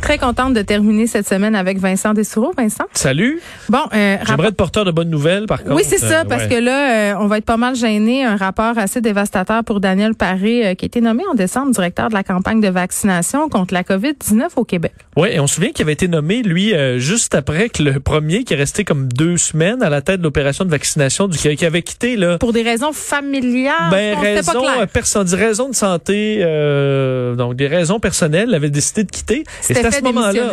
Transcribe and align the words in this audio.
Très 0.00 0.16
contente 0.16 0.54
de 0.54 0.62
terminer 0.62 1.06
cette 1.06 1.28
semaine 1.28 1.54
avec 1.54 1.78
Vincent 1.78 2.14
Dessoureau. 2.14 2.52
Vincent? 2.56 2.84
Salut. 2.94 3.40
Bon, 3.68 3.80
euh, 3.94 4.16
J'aimerais 4.26 4.48
être 4.48 4.56
porteur 4.56 4.86
de 4.86 4.90
bonnes 4.90 5.10
nouvelles, 5.10 5.44
par 5.46 5.62
contre. 5.62 5.74
Oui, 5.74 5.82
c'est 5.84 5.98
ça, 5.98 6.20
Euh, 6.20 6.24
parce 6.24 6.44
ouais. 6.44 6.48
que 6.48 6.54
là, 6.54 7.12
euh, 7.12 7.14
on 7.20 7.26
va 7.26 7.36
être 7.38 7.44
pas 7.44 7.58
mal 7.58 7.74
gêné. 7.74 8.24
Un 8.24 8.36
rapport 8.36 8.78
assez 8.78 9.02
dévastateur 9.02 9.64
pour 9.64 9.80
Daniel 9.80 10.14
Paré, 10.14 10.66
euh, 10.68 10.74
qui 10.74 10.84
a 10.84 10.86
été 10.86 11.02
nommé 11.02 11.24
en 11.30 11.34
décembre 11.34 11.72
directeur 11.72 12.08
de 12.08 12.14
la 12.14 12.22
campagne 12.22 12.60
de 12.62 12.68
vaccination 12.68 13.50
contre 13.50 13.74
la 13.74 13.82
COVID-19 13.82 14.46
au 14.56 14.64
Québec. 14.64 14.92
Oui, 15.16 15.28
et 15.32 15.40
on 15.40 15.46
se 15.46 15.56
souvient 15.56 15.72
qu'il 15.72 15.82
avait 15.82 15.92
été 15.92 16.08
nommé, 16.08 16.42
lui, 16.42 16.72
juste 16.98 17.34
après 17.34 17.68
que 17.68 17.82
le 17.82 18.00
premier, 18.00 18.44
qui 18.44 18.54
est 18.54 18.56
resté 18.56 18.84
comme 18.84 19.08
deux 19.12 19.36
semaines 19.36 19.82
à 19.82 19.90
la 19.90 20.00
tête 20.00 20.18
de 20.20 20.22
l'opération 20.24 20.64
de 20.64 20.70
vaccination, 20.70 21.28
du, 21.28 21.36
qui 21.36 21.66
avait 21.66 21.82
quitté, 21.82 22.16
là. 22.16 22.38
Pour 22.38 22.52
des 22.54 22.62
raisons 22.62 22.92
familiales, 22.92 23.90
Ben, 23.90 24.16
c'était 24.16 24.34
raison, 24.36 24.52
pas 24.62 24.74
clair. 24.74 24.88
perso- 24.88 25.24
dit 25.24 25.34
raison 25.34 25.68
de 25.68 25.74
santé, 25.74 26.38
donc 27.36 27.56
des 27.56 27.66
raisons 27.66 27.98
personnelles, 28.00 28.54
avait 28.54 28.70
décidé 28.70 29.04
de 29.04 29.10
quitter. 29.10 29.44
C'était 29.60 29.87
à 29.88 29.92
ce 29.92 30.02
moment-là. 30.02 30.50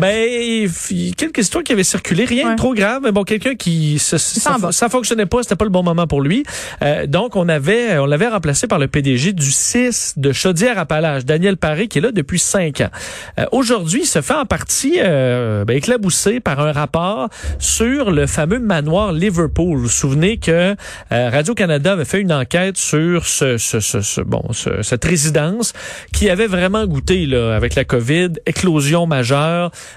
Ben, 0.00 0.68
quelques 1.16 1.38
histoires 1.38 1.64
qui 1.64 1.72
avaient 1.72 1.84
circulé, 1.84 2.24
rien 2.24 2.44
Ouais. 2.46 2.52
de 2.52 2.56
trop 2.56 2.74
grave, 2.74 3.00
mais 3.04 3.12
bon, 3.12 3.22
quelqu'un 3.24 3.54
qui, 3.54 3.98
ça, 3.98 4.16
va. 4.58 4.72
ça 4.72 4.88
fonctionnait 4.88 5.26
pas, 5.26 5.42
c'était 5.42 5.56
pas 5.56 5.64
le 5.64 5.70
bon 5.70 5.82
moment 5.82 6.06
pour 6.06 6.20
lui. 6.20 6.44
Euh, 6.82 7.06
donc, 7.06 7.36
on 7.36 7.48
avait, 7.48 7.98
on 7.98 8.06
l'avait 8.06 8.28
remplacé 8.28 8.66
par 8.66 8.78
le 8.78 8.86
PDG 8.88 9.32
du 9.32 9.50
6 9.50 10.14
de 10.16 10.32
Chaudière-Appalaches, 10.32 11.24
Daniel 11.24 11.56
Paré, 11.56 11.88
qui 11.88 11.98
est 11.98 12.00
là 12.02 12.12
depuis 12.12 12.38
cinq 12.38 12.80
ans. 12.80 12.90
Euh, 13.38 13.44
Aujourd'hui, 13.52 14.00
il 14.02 14.06
se 14.06 14.20
fait 14.20 14.34
en 14.34 14.44
partie 14.46 14.96
euh, 14.98 15.64
ben, 15.64 15.76
éclaboussé 15.76 16.40
par 16.40 16.60
un 16.60 16.72
rapport 16.72 17.28
sur 17.58 18.10
le 18.10 18.26
fameux 18.26 18.58
manoir 18.58 19.12
Liverpool. 19.12 19.76
Vous 19.76 19.82
vous 19.84 19.88
souvenez 19.88 20.38
que 20.38 20.74
euh, 21.12 21.30
Radio-Canada 21.30 21.92
avait 21.92 22.04
fait 22.04 22.20
une 22.20 22.32
enquête 22.32 22.76
sur 22.76 23.26
ce, 23.26 23.58
ce, 23.58 23.80
ce, 23.80 24.00
ce- 24.00 24.20
bon, 24.20 24.42
ce- 24.52 24.82
cette 24.82 25.04
résidence 25.04 25.72
qui 26.12 26.28
avait 26.30 26.46
vraiment 26.46 26.84
goûté 26.86 27.26
là, 27.26 27.54
avec 27.54 27.74
la 27.74 27.84
COVID, 27.84 28.30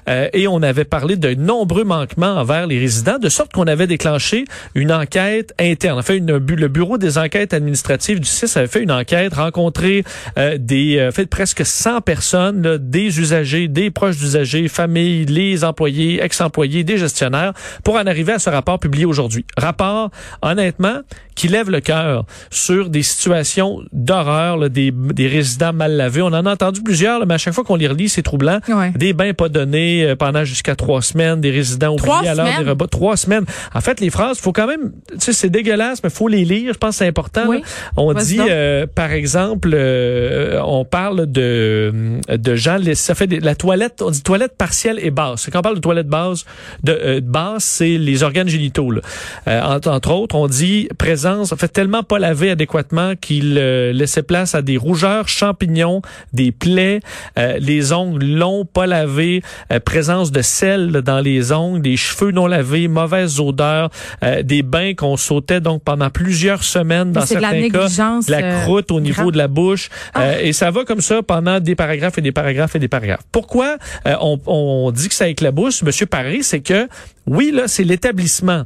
euh, 0.10 0.30
et 0.34 0.48
on 0.48 0.62
avait 0.62 0.86
parlé 0.86 1.16
de 1.16 1.34
nombreux 1.34 1.84
manquements 1.84 2.36
envers 2.36 2.68
les 2.68 2.80
résidents, 2.80 3.20
de 3.20 3.30
sorte 3.30 3.54
qu'on 3.54 3.68
avait 3.68 3.88
déclenché 3.88 4.46
une 4.76 4.92
enquête 4.92 5.54
interne. 5.60 6.00
En 6.00 6.02
fait, 6.02 6.18
une, 6.18 6.38
le 6.38 6.68
bureau 6.68 6.98
des 6.98 7.18
enquêtes 7.18 7.54
administratives 7.54 8.20
du 8.20 8.28
6 8.28 8.58
avait 8.58 8.68
fait 8.68 8.84
une 8.84 8.92
enquête, 8.92 9.34
rencontré 9.34 10.04
euh, 10.38 10.58
des, 10.58 10.98
euh, 10.98 11.12
fait 11.12 11.26
presque 11.26 11.66
100 11.66 12.02
personnes, 12.02 12.62
là, 12.62 12.78
des 12.78 13.20
usagers, 13.20 13.68
des 13.68 13.92
proches 13.92 14.18
d'usagers, 14.18 14.68
familles, 14.68 15.26
les 15.26 15.64
employés, 15.64 16.24
ex-employés, 16.24 16.84
des 16.84 16.98
gestionnaires, 16.98 17.54
pour 17.84 17.96
en 17.96 18.06
arriver 18.06 18.34
à 18.34 18.40
ce 18.40 18.50
rapport 18.50 18.80
publié 18.80 19.06
aujourd'hui. 19.06 19.46
Rapport, 19.58 20.12
honnêtement, 20.42 21.02
qui 21.36 21.48
lève 21.48 21.70
le 21.70 21.80
cœur 21.80 22.26
sur 22.50 22.90
des 22.90 23.04
situations 23.04 23.82
d'horreur, 23.94 24.70
des, 24.70 24.92
des 24.92 25.28
résidents 25.28 25.74
mal 25.74 25.96
lavés. 25.96 26.22
On 26.22 26.28
en 26.28 26.46
a 26.46 26.52
entendu 26.52 26.82
plusieurs, 26.82 27.20
là, 27.20 27.26
mais 27.26 27.36
à 27.36 27.38
chaque 27.38 27.54
fois 27.54 27.64
qu'on 27.64 27.76
les 27.76 27.88
relit, 27.88 28.10
c'est 28.10 28.24
troublant. 28.24 28.60
Ouais. 28.70 28.92
Des 28.96 29.14
bains 29.14 29.34
pas 29.34 29.50
donnés 29.50 30.04
euh, 30.06 30.16
pendant 30.16 30.44
jusqu'à 30.44 30.76
trois 30.76 31.02
semaines, 31.02 31.42
des 31.42 31.52
résidents 31.52 31.94
oubliés 31.94 32.30
à 32.30 32.36
l'heure 32.36 32.46
des 32.64 32.70
repas. 32.70 32.88
Trois 32.88 33.18
semaines. 33.18 33.46
En 33.74 33.82
fait, 33.82 34.00
les 34.00 34.10
phrases, 34.10 34.38
faut 34.40 34.52
quand 34.54 34.68
même, 34.68 34.92
tu 35.12 35.18
sais, 35.20 35.34
c'est 35.34 35.50
dégueulasse, 35.50 36.02
mais 36.04 36.10
faut 36.10 36.28
les 36.28 36.46
lire. 36.46 36.74
Je 36.74 36.78
pense 36.78 36.92
que 36.92 36.96
c'est 36.98 37.08
important. 37.08 37.44
Oui. 37.48 37.62
On 37.96 38.14
dit, 38.14 38.40
euh, 38.50 38.86
par 38.94 39.12
exemple, 39.12 39.72
euh, 39.74 40.60
on 40.66 40.86
parle 40.86 41.26
de 41.32 42.20
de 42.30 42.56
gens, 42.56 42.78
ça 42.94 43.16
fait 43.16 43.28
des- 43.28 43.40
la 43.40 43.56
toilette, 43.56 44.02
on 44.02 44.10
dit 44.12 44.24
toilette 44.24 44.56
partielle 44.58 45.00
et 45.02 45.12
basse. 45.12 45.50
Quand 45.52 45.60
on 45.60 45.62
parle 45.62 45.76
de 45.76 45.82
toilette 45.82 46.08
basse, 46.08 46.46
de 46.84 46.92
euh, 46.92 47.22
basse, 47.22 47.64
c'est 47.64 47.98
les 47.98 48.24
organes 48.24 48.48
génitaux. 48.50 48.92
là. 48.92 49.02
Euh, 49.48 49.62
entre, 49.62 49.90
entre 49.90 50.12
autres, 50.12 50.36
on 50.36 50.48
dit 50.48 50.88
présence, 50.98 51.52
en 51.52 51.56
fait 51.58 51.68
tellement 51.70 52.04
pas 52.04 52.20
lavé 52.20 52.52
adéquatement 52.52 53.14
qu'il 53.20 53.58
euh, 53.58 53.92
laissait 53.94 54.24
place 54.24 54.56
à 54.56 54.62
des 54.62 54.78
rougeurs, 54.78 55.28
champignons, 55.28 56.02
des 56.34 56.52
plaies, 56.52 57.00
euh, 57.38 57.58
les 57.60 57.94
ongles 57.94 58.26
longs, 58.26 58.57
pas 58.66 58.88
lavés, 58.88 59.42
euh, 59.72 59.80
présence 59.80 60.32
de 60.32 60.42
sel 60.42 60.92
dans 60.92 61.20
les 61.20 61.52
ongles, 61.52 61.82
des 61.82 61.98
cheveux 61.98 62.32
non 62.32 62.48
lavés, 62.48 62.88
mauvaise 62.88 63.40
odeur, 63.40 63.90
euh, 64.24 64.44
des 64.44 64.64
bains 64.64 64.94
qu'on 64.94 65.18
sautait 65.18 65.62
donc 65.62 65.84
pendant 65.84 66.10
plusieurs 66.10 66.64
semaines 66.64 67.12
dans 67.12 67.24
de 67.24 67.34
la 67.36 67.40
cas, 67.40 67.54
négligence, 67.54 68.30
la 68.30 68.38
euh, 68.40 68.62
croûte 68.64 68.92
au 68.92 69.00
niveau 69.00 69.24
grave. 69.24 69.32
de 69.34 69.38
la 69.38 69.48
bouche, 69.48 69.90
Ah. 70.14 70.22
euh, 70.24 70.40
et 70.42 70.54
ça 70.54 70.72
va 70.72 70.84
comme 70.86 71.02
ça 71.02 71.22
pendant 71.24 71.60
des 71.60 71.76
paragraphes 71.76 72.18
et 72.18 72.22
des 72.22 72.32
paragraphes 72.32 72.76
et 72.76 72.80
des 72.80 72.88
paragraphes. 72.88 73.24
Pourquoi 73.32 73.78
on, 74.06 74.40
on 74.46 74.92
dit 74.92 75.10
que 75.10 75.16
ça 75.16 75.28
éclabousse, 75.28 75.84
Monsieur 75.84 76.06
Paré, 76.06 76.40
c'est 76.42 76.62
que 76.62 76.88
oui, 77.26 77.52
là, 77.54 77.68
c'est 77.68 77.84
l'établissement, 77.84 78.64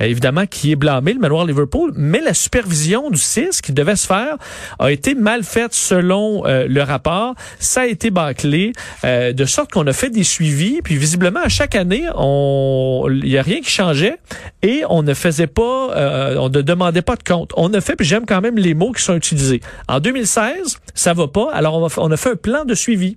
évidemment, 0.00 0.46
qui 0.46 0.72
est 0.72 0.76
blâmé, 0.76 1.12
le 1.12 1.20
manoir 1.20 1.44
Liverpool, 1.44 1.92
mais 1.96 2.20
la 2.20 2.34
supervision 2.34 3.10
du 3.10 3.18
CIS 3.18 3.60
qui 3.62 3.72
devait 3.72 3.96
se 3.96 4.06
faire 4.06 4.36
a 4.78 4.90
été 4.90 5.14
mal 5.14 5.44
faite 5.44 5.74
selon 5.74 6.46
euh, 6.46 6.66
le 6.68 6.82
rapport. 6.82 7.34
Ça 7.58 7.82
a 7.82 7.86
été 7.86 8.10
bâclé, 8.10 8.72
euh, 9.04 9.32
de 9.32 9.44
sorte 9.44 9.70
qu'on 9.70 9.86
a 9.86 9.92
fait 9.92 10.10
des 10.10 10.24
suivis, 10.24 10.82
puis 10.82 10.96
visiblement, 10.96 11.40
à 11.40 11.48
chaque 11.48 11.74
année, 11.74 12.04
on 12.16 13.06
il 13.10 13.28
y 13.28 13.38
a 13.38 13.42
rien 13.42 13.60
qui 13.60 13.70
changeait 13.70 14.18
et 14.62 14.82
on 14.88 15.02
ne 15.02 15.14
faisait 15.14 15.46
pas, 15.46 15.90
euh, 15.96 16.36
on 16.38 16.48
ne 16.48 16.62
demandait 16.62 17.02
pas 17.02 17.16
de 17.16 17.22
compte. 17.22 17.52
On 17.56 17.72
a 17.74 17.80
fait, 17.80 17.96
puis 17.96 18.06
j'aime 18.06 18.26
quand 18.26 18.40
même 18.40 18.56
les 18.56 18.74
mots 18.74 18.92
qui 18.92 19.02
sont 19.02 19.14
utilisés. 19.14 19.60
En 19.88 20.00
2016, 20.00 20.78
ça 20.94 21.12
va 21.12 21.28
pas, 21.28 21.52
alors 21.52 21.88
on 21.98 22.10
a 22.10 22.16
fait 22.16 22.30
un 22.30 22.36
plan 22.36 22.64
de 22.64 22.74
suivi. 22.74 23.16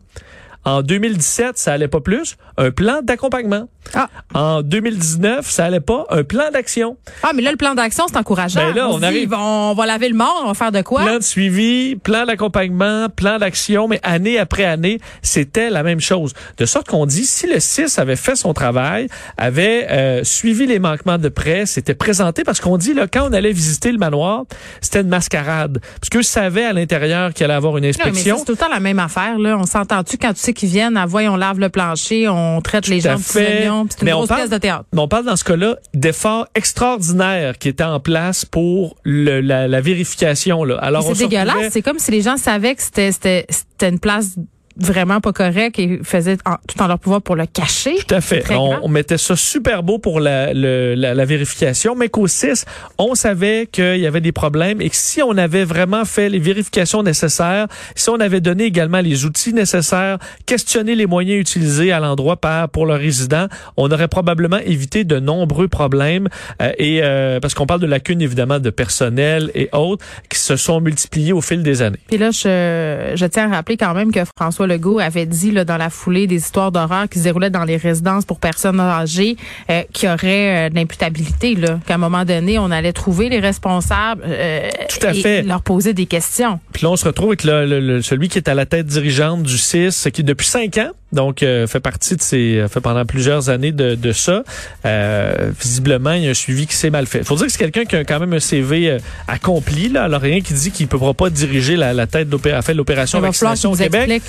En 0.66 0.82
2017, 0.82 1.58
ça 1.58 1.74
allait 1.74 1.88
pas 1.88 2.02
plus, 2.02 2.36
un 2.58 2.72
plan 2.72 3.00
d'accompagnement. 3.02 3.70
Ah. 3.94 4.10
En 4.34 4.62
2019, 4.64 5.50
ça 5.50 5.64
allait 5.66 5.80
pas, 5.80 6.06
un 6.10 6.24
plan 6.26 6.52
d'action. 6.52 6.98
Ah, 7.24 7.32
mais 7.34 7.42
là, 7.42 7.52
le 7.52 7.58
plan 7.58 7.74
d'action, 7.74 8.04
c'est 8.10 8.18
encourageant. 8.18 8.60
Ben 8.60 8.76
là, 8.76 8.88
on 8.90 8.92
on 8.92 8.94
se 8.96 9.00
dit, 9.00 9.06
arrive- 9.06 9.34
on 9.34 9.74
va 9.78 9.86
laver 9.86 10.10
le 10.10 10.16
mort, 10.16 10.42
on 10.44 10.48
va 10.48 10.54
faire 10.54 10.74
de 10.74 10.82
quoi? 10.82 11.04
Plan 11.04 11.18
de 11.20 11.24
suivi, 11.24 11.96
plan 11.96 12.26
d'accompagnement, 12.26 13.08
plan 13.08 13.38
d'action, 13.38 13.88
mais 13.88 14.02
année 14.04 14.38
après 14.40 14.66
année, 14.66 15.00
c'était 15.22 15.70
la 15.70 15.84
même 15.84 16.02
chose. 16.02 16.34
De 16.58 16.66
sorte 16.66 16.88
qu'on 16.90 17.06
dit, 17.06 17.26
si 17.26 17.48
le 17.48 17.62
6 17.62 17.98
avait 17.98 18.18
fait 18.18 18.36
son 18.36 18.54
travail, 18.54 19.08
avait 19.38 19.88
euh, 19.90 20.24
suivi 20.26 20.68
les 20.68 20.80
manquements 20.80 21.18
de 21.18 21.30
près, 21.30 21.66
s'était 21.66 21.96
présenté, 21.96 22.44
parce 22.44 22.60
qu'on 22.60 22.78
dit, 22.78 22.94
là, 22.94 23.08
quand 23.08 23.30
on 23.30 23.34
allait 23.34 23.54
visiter 23.54 23.92
le 23.94 23.98
manoir, 24.00 24.44
c'était 24.82 25.00
une 25.02 25.08
mascarade. 25.08 25.80
Parce 26.02 26.10
qu'eux 26.10 26.24
savaient 26.24 26.66
à 26.66 26.74
l'intérieur 26.74 27.34
qu'il 27.34 27.46
allait 27.46 27.54
avoir 27.54 27.78
une 27.78 27.84
Non, 27.84 27.88
mais 27.88 27.94
ça, 27.94 28.10
inspection. 28.10 28.38
c'est 28.40 28.46
tout 28.46 28.52
le 28.52 28.58
temps 28.58 28.70
la 28.70 28.82
même 28.82 29.00
affaire. 29.00 29.40
Là. 29.40 29.58
On 29.58 29.66
s'entend-tu 29.66 30.18
quand 30.18 30.34
tu 30.34 30.42
qu'ils 30.54 30.70
viennent, 30.70 30.98
à 30.98 31.06
voyons, 31.06 31.34
on 31.34 31.38
lave 31.38 31.60
le 31.60 31.70
plancher, 31.70 32.28
on 32.28 32.62
traite 32.62 32.88
les 32.88 32.98
Tout 33.02 33.08
gens 33.10 33.16
de 33.16 33.22
c'est 33.22 34.02
une 34.02 34.06
Mais 34.06 34.14
on 34.14 34.18
grosse 34.18 34.30
parle- 34.30 34.42
pièce 34.42 34.50
de 34.52 34.58
théâtre. 34.58 34.86
Mais 34.94 35.02
on 35.02 35.08
parle 35.08 35.26
dans 35.26 35.36
ce 35.36 35.44
cas-là 35.44 35.76
d'efforts 35.94 36.48
extraordinaires 36.56 37.58
qui 37.58 37.70
étaient 37.70 37.84
en 37.84 38.00
place 38.00 38.46
pour 38.46 38.96
le- 39.04 39.42
la, 39.42 39.68
la 39.68 39.82
vérification. 39.82 40.64
Là. 40.64 40.78
Alors, 40.78 41.06
on 41.06 41.10
C'est 41.10 41.16
se 41.16 41.30
dégueulasse. 41.30 41.72
C'est 41.72 41.82
comme 41.82 42.00
si 42.00 42.12
les 42.12 42.22
gens 42.22 42.38
savaient 42.38 42.76
que 42.76 42.82
c'était 42.84 43.12
c'était 43.12 43.46
c'était 43.50 43.90
une 43.90 44.00
place 44.00 44.36
vraiment 44.80 45.20
pas 45.22 45.34
correcte 45.34 45.80
et 45.80 46.00
faisaient 46.04 46.38
en- 46.46 46.58
tout 46.68 46.82
en 46.82 46.88
leur 46.88 47.00
pouvoir 47.00 47.22
pour 47.22 47.36
le 47.36 47.46
cacher. 47.46 47.96
Tout 48.08 48.16
à 48.16 48.22
fait. 48.22 48.44
On, 48.52 48.80
on 48.84 48.88
mettait 48.88 49.18
ça 49.18 49.36
super 49.36 49.84
beau 49.84 49.98
pour 50.00 50.20
la, 50.20 50.54
le- 50.54 50.96
la, 50.96 51.14
la 51.14 51.26
vérification, 51.26 51.96
mais 51.96 52.10
qu'au 52.10 52.28
6, 52.28 52.66
on 52.98 53.16
savait 53.16 53.68
qu'il 53.72 53.98
y 53.98 54.06
avait 54.08 54.22
des 54.22 54.32
problèmes 54.32 54.82
et 54.82 54.90
que 54.90 54.96
si 54.96 55.22
on 55.22 55.38
avait 55.38 55.64
vraiment 55.66 56.06
fait 56.06 56.30
les 56.30 56.40
vérifications 56.40 57.04
nécessaires, 57.04 57.68
si 57.96 58.10
on 58.10 58.20
avait 58.20 58.42
donné 58.42 58.66
également 58.66 59.00
les 59.02 59.26
outils 59.26 59.54
nécessaires, 59.54 60.18
questionné 60.46 60.96
les 60.96 61.06
moyens 61.06 61.40
utilisés 61.40 61.92
à 61.92 62.00
l'endroit 62.00 62.38
par 62.38 62.70
pour 62.70 62.86
le 62.86 62.94
résident, 62.94 63.48
on 63.78 63.90
aurait 63.92 64.08
probablement 64.08 64.58
évité 64.66 65.04
de 65.04 65.20
nombreux 65.20 65.68
problèmes. 65.68 66.28
euh, 66.62 66.72
et 66.78 67.00
euh, 67.04 67.40
parce 67.40 67.54
qu'on 67.54 67.66
parle 67.66 67.82
de 67.82 67.88
lacunes 67.88 68.22
évidemment 68.22 68.60
de 68.60 68.70
personnel 68.70 69.52
et 69.56 69.70
autres 69.74 70.06
qui 70.30 70.38
se 70.40 70.56
sont 70.56 70.82
multipliés 70.82 71.34
au 71.34 71.42
fil 71.42 71.64
des 71.64 71.82
années. 71.82 72.00
Puis 72.08 72.18
là, 72.18 72.32
je, 72.32 73.14
je 73.16 73.26
tiens 73.26 73.52
à 73.52 73.56
rappeler 73.56 73.78
quand 73.78 73.94
même 73.94 74.12
que 74.12 74.20
François 74.38 74.67
Legault 74.68 75.00
avait 75.00 75.26
dit 75.26 75.52
là, 75.52 75.66
dans 75.66 75.78
la 75.78 75.90
foulée 75.90 76.28
des 76.28 76.36
histoires 76.36 76.72
d'horreur 76.72 77.10
qui 77.10 77.18
se 77.20 77.24
déroulaient 77.24 77.50
dans 77.50 77.64
les 77.64 77.78
résidences 77.78 78.26
pour 78.26 78.40
personnes 78.40 78.80
âgées 78.80 79.36
euh, 79.70 79.82
qu'il 79.94 80.08
y 80.10 80.12
aurait 80.12 80.68
euh, 80.68 80.70
de 80.70 80.76
l'imputabilité, 80.76 81.56
là, 81.56 81.80
qu'à 81.88 81.96
un 81.96 81.98
moment 81.98 82.26
donné, 82.26 82.60
on 82.60 82.70
allait 82.70 82.94
trouver 82.94 83.30
les 83.30 83.40
responsables 83.40 84.22
euh, 84.26 84.70
Tout 84.90 85.08
à 85.08 85.14
et 85.14 85.22
fait. 85.22 85.42
leur 85.44 85.62
poser 85.62 85.94
des 85.94 86.06
questions. 86.06 86.60
Puis 86.74 86.84
là, 86.84 86.92
on 86.92 86.96
se 86.96 87.06
retrouve 87.06 87.30
avec 87.30 87.44
le, 87.44 87.66
le- 87.66 87.80
le- 87.80 88.02
celui 88.02 88.30
qui 88.30 88.38
est 88.38 88.48
à 88.48 88.54
la 88.54 88.66
tête 88.66 88.86
dirigeante 88.86 89.44
du 89.44 89.58
CIS, 89.58 90.08
qui 90.14 90.24
depuis 90.24 90.46
cinq 90.48 90.78
ans, 90.78 90.90
donc 91.14 91.42
euh, 91.42 91.68
fait 91.68 91.80
partie 91.80 92.16
de 92.16 92.22
ces, 92.22 92.66
fait 92.70 92.82
pendant 92.82 93.06
plusieurs 93.06 93.50
années 93.50 93.72
de, 93.72 93.96
de 93.96 94.12
ça. 94.12 94.44
Euh, 94.86 95.52
visiblement, 95.60 96.12
il 96.12 96.24
y 96.24 96.28
a 96.28 96.32
un 96.32 96.34
suivi 96.34 96.68
qui 96.68 96.76
s'est 96.76 96.90
mal 96.90 97.06
fait. 97.08 97.24
Faut 97.24 97.36
dire 97.36 97.46
que 97.46 97.52
c'est 97.52 97.58
quelqu'un 97.58 97.86
qui 97.86 97.96
a 97.96 98.04
quand 98.04 98.20
même 98.20 98.34
un 98.34 98.40
CV 98.40 98.90
euh, 98.90 99.00
accompli. 99.28 99.90
Là, 99.90 100.04
alors 100.04 100.22
rien 100.22 100.42
qui 100.42 100.54
dit 100.54 100.72
qu'il 100.72 100.86
ne 100.86 100.90
pourra 100.90 101.14
pas 101.14 101.30
diriger 101.30 101.76
la, 101.76 101.94
la 101.94 102.08
tête 102.08 102.30
d'opération, 102.30 103.20
vaccination 103.20 103.72
au 103.72 103.76
Québec. 103.76 104.10
explique. 104.10 104.24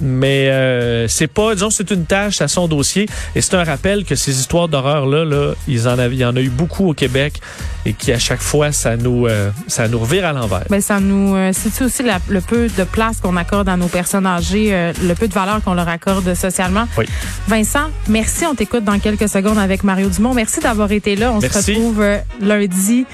Mais 0.00 0.48
euh, 0.48 1.08
c'est 1.08 1.26
pas, 1.26 1.54
disons, 1.54 1.70
c'est 1.70 1.90
une 1.90 2.04
tâche 2.04 2.40
à 2.40 2.48
son 2.48 2.68
dossier. 2.68 3.08
Et 3.34 3.40
c'est 3.40 3.54
un 3.54 3.64
rappel 3.64 4.04
que 4.04 4.14
ces 4.14 4.38
histoires 4.38 4.68
d'horreur-là, 4.68 5.24
là, 5.24 5.54
ils 5.68 5.88
en 5.88 5.98
avaient, 5.98 6.14
il 6.14 6.20
y 6.20 6.24
en 6.24 6.36
a 6.36 6.40
eu 6.40 6.48
beaucoup 6.50 6.88
au 6.88 6.94
Québec 6.94 7.40
et 7.86 7.92
qui, 7.94 8.12
à 8.12 8.18
chaque 8.18 8.40
fois, 8.42 8.72
ça 8.72 8.96
nous, 8.96 9.26
euh, 9.26 9.50
ça 9.66 9.88
nous 9.88 9.98
revire 9.98 10.26
à 10.26 10.32
l'envers. 10.32 10.64
Ben, 10.68 10.80
ça 10.80 11.00
nous, 11.00 11.34
euh, 11.34 11.50
c'est 11.52 11.82
aussi 11.84 12.02
la- 12.02 12.18
le 12.28 12.40
peu 12.40 12.68
de 12.68 12.84
place 12.84 13.18
qu'on 13.20 13.36
accorde 13.36 13.68
à 13.68 13.76
nos 13.76 13.88
personnes 13.88 14.26
âgées, 14.26 14.68
euh, 14.74 14.92
le 15.02 15.14
peu 15.14 15.28
de 15.28 15.32
valeur 15.34 15.62
qu'on 15.62 15.74
leur 15.74 15.88
accorde 15.88 16.34
socialement. 16.34 16.86
Oui. 16.98 17.06
Vincent, 17.48 17.88
merci. 18.08 18.44
On 18.46 18.54
t'écoute 18.54 18.84
dans 18.84 18.98
quelques 18.98 19.28
secondes 19.28 19.58
avec 19.58 19.82
Mario 19.84 20.08
Dumont. 20.08 20.34
Merci 20.34 20.60
d'avoir 20.60 20.92
été 20.92 21.16
là. 21.16 21.32
On 21.32 21.38
Merci. 21.40 21.62
se 21.62 21.70
retrouve 21.72 22.00
euh, 22.02 22.18
lundi 22.40 23.06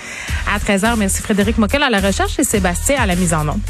à 0.52 0.58
13h. 0.58 0.96
Merci 0.96 1.22
Frédéric 1.22 1.58
Moquel 1.58 1.82
à 1.82 1.90
la 1.90 2.00
recherche 2.00 2.38
et 2.38 2.44
Sébastien 2.44 2.96
à 3.00 3.06
la 3.06 3.14
mise 3.16 3.34
en 3.34 3.48
onde. 3.48 3.60